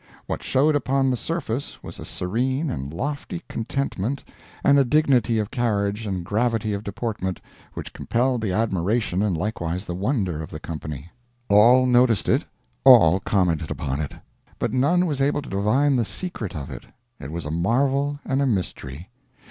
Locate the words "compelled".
7.93-8.41